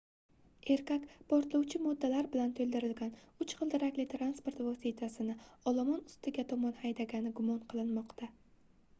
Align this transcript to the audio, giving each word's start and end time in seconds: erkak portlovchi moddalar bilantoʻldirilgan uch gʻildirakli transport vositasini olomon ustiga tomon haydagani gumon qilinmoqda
erkak 0.75 1.03
portlovchi 1.31 1.81
moddalar 1.81 2.29
bilantoʻldirilgan 2.35 3.11
uch 3.45 3.53
gʻildirakli 3.59 4.05
transport 4.13 4.63
vositasini 4.69 5.35
olomon 5.73 6.01
ustiga 6.13 6.45
tomon 6.53 6.73
haydagani 6.79 7.35
gumon 7.41 7.61
qilinmoqda 7.75 8.31